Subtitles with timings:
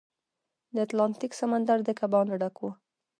[0.73, 2.65] د اتلانتیک سمندر د کبانو ډک و.